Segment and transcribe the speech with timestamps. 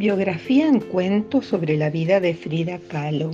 [0.00, 3.32] Biografía en cuentos sobre la vida de Frida Kahlo.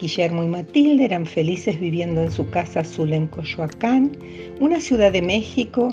[0.00, 4.16] Guillermo y Matilde eran felices viviendo en su casa azul en Coyoacán,
[4.60, 5.92] una ciudad de México,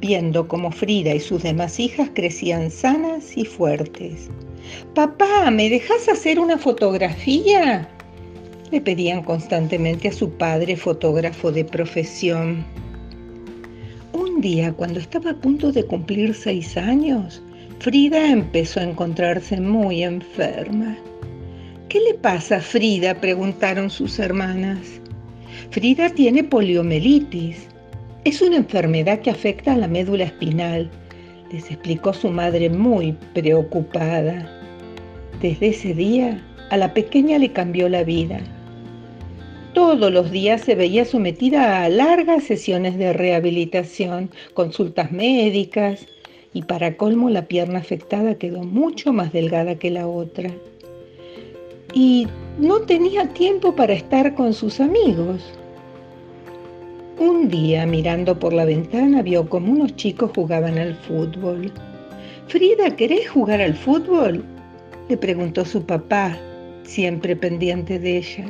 [0.00, 4.28] viendo cómo Frida y sus demás hijas crecían sanas y fuertes.
[4.96, 7.88] Papá, ¿me dejas hacer una fotografía?
[8.72, 12.64] Le pedían constantemente a su padre, fotógrafo de profesión.
[14.12, 17.40] Un día, cuando estaba a punto de cumplir seis años,
[17.80, 20.96] Frida empezó a encontrarse muy enferma.
[21.88, 23.14] ¿Qué le pasa a Frida?
[23.20, 25.00] preguntaron sus hermanas.
[25.70, 27.68] Frida tiene poliomielitis.
[28.24, 30.90] Es una enfermedad que afecta a la médula espinal,
[31.52, 34.50] les explicó su madre muy preocupada.
[35.40, 38.40] Desde ese día, a la pequeña le cambió la vida.
[39.72, 46.08] Todos los días se veía sometida a largas sesiones de rehabilitación, consultas médicas,
[46.54, 50.50] y para colmo la pierna afectada quedó mucho más delgada que la otra.
[51.92, 52.26] Y
[52.58, 55.42] no tenía tiempo para estar con sus amigos.
[57.18, 61.72] Un día, mirando por la ventana, vio como unos chicos jugaban al fútbol.
[62.46, 64.44] Frida, ¿querés jugar al fútbol?
[65.08, 66.38] Le preguntó su papá,
[66.84, 68.44] siempre pendiente de ella.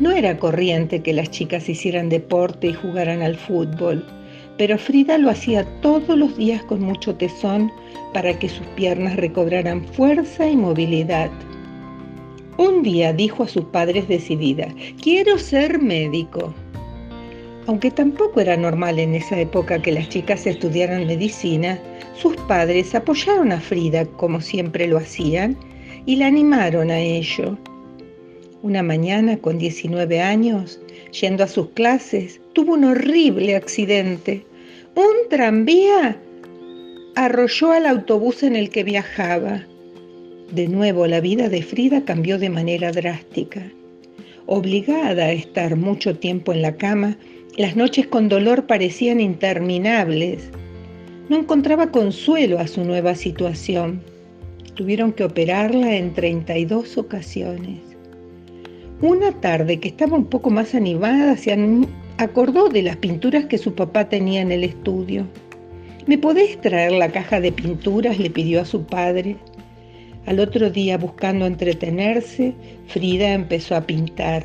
[0.00, 4.04] No era corriente que las chicas hicieran deporte y jugaran al fútbol
[4.58, 7.72] pero Frida lo hacía todos los días con mucho tesón
[8.12, 11.30] para que sus piernas recobraran fuerza y movilidad.
[12.58, 14.66] Un día dijo a sus padres decidida,
[15.00, 16.52] quiero ser médico.
[17.68, 21.78] Aunque tampoco era normal en esa época que las chicas estudiaran medicina,
[22.14, 25.56] sus padres apoyaron a Frida como siempre lo hacían
[26.04, 27.56] y la animaron a ello.
[28.60, 30.80] Una mañana, con 19 años,
[31.20, 34.44] yendo a sus clases, tuvo un horrible accidente.
[34.96, 36.20] Un tranvía
[37.14, 39.64] arrolló al autobús en el que viajaba.
[40.50, 43.62] De nuevo la vida de Frida cambió de manera drástica.
[44.46, 47.16] Obligada a estar mucho tiempo en la cama,
[47.56, 50.50] las noches con dolor parecían interminables.
[51.28, 54.00] No encontraba consuelo a su nueva situación.
[54.74, 57.87] Tuvieron que operarla en 32 ocasiones.
[59.00, 61.56] Una tarde que estaba un poco más animada, se
[62.16, 65.24] acordó de las pinturas que su papá tenía en el estudio.
[66.08, 68.18] ¿Me podés traer la caja de pinturas?
[68.18, 69.36] le pidió a su padre.
[70.26, 72.54] Al otro día, buscando entretenerse,
[72.88, 74.44] Frida empezó a pintar.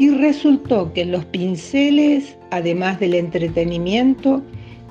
[0.00, 4.42] Y resultó que en los pinceles, además del entretenimiento,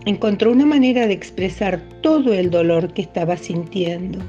[0.06, 4.19] encontró una manera de expresar todo el dolor que estaba sintiendo.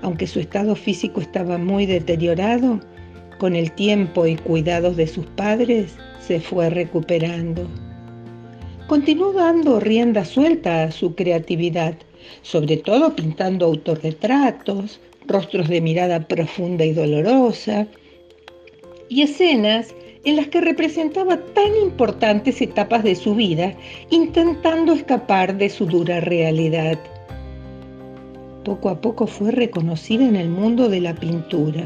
[0.00, 2.80] Aunque su estado físico estaba muy deteriorado,
[3.38, 7.66] con el tiempo y cuidados de sus padres, se fue recuperando.
[8.86, 11.94] Continuó dando rienda suelta a su creatividad,
[12.42, 17.86] sobre todo pintando autorretratos, rostros de mirada profunda y dolorosa,
[19.08, 19.94] y escenas
[20.24, 23.74] en las que representaba tan importantes etapas de su vida,
[24.10, 26.98] intentando escapar de su dura realidad.
[28.64, 31.84] Poco a poco fue reconocida en el mundo de la pintura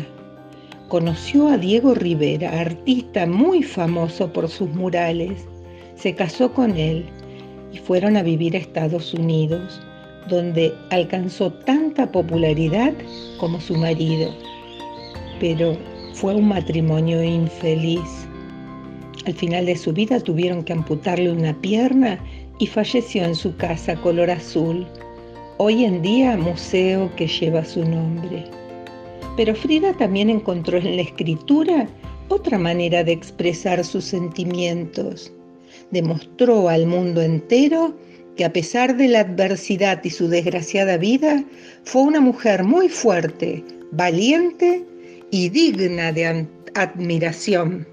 [0.92, 5.46] conoció a Diego Rivera, artista muy famoso por sus murales.
[5.94, 7.06] Se casó con él
[7.72, 9.80] y fueron a vivir a Estados Unidos,
[10.28, 12.92] donde alcanzó tanta popularidad
[13.40, 14.34] como su marido.
[15.40, 15.78] Pero
[16.12, 18.28] fue un matrimonio infeliz.
[19.24, 22.22] Al final de su vida tuvieron que amputarle una pierna
[22.58, 24.86] y falleció en su casa color azul,
[25.56, 28.44] hoy en día museo que lleva su nombre.
[29.36, 31.88] Pero Frida también encontró en la escritura
[32.28, 35.32] otra manera de expresar sus sentimientos.
[35.90, 37.94] Demostró al mundo entero
[38.36, 41.44] que a pesar de la adversidad y su desgraciada vida,
[41.84, 44.84] fue una mujer muy fuerte, valiente
[45.30, 47.86] y digna de admiración.